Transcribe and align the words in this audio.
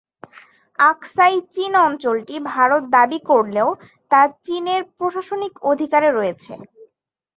আকসাই 0.79 1.35
চিন 1.53 1.73
অঞ্চলটি 1.87 2.35
ভারত 2.51 2.83
দাবী 2.95 3.19
করলেও 3.31 3.69
তা 4.11 4.21
চীনের 4.45 4.81
প্রশাসনিক 4.97 5.53
অধিকারে 5.71 6.09
রয়েছে। 6.11 6.53